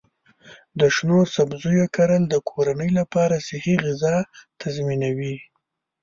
د 0.79 0.81
شنو 0.95 1.19
سبزیو 1.35 1.85
کرل 1.95 2.23
د 2.29 2.35
کورنۍ 2.49 2.89
لپاره 2.99 3.35
صحي 3.47 3.75
غذا 3.83 4.15
تضمینوي. 4.61 5.35